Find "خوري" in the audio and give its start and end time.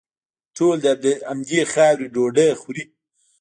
2.61-2.83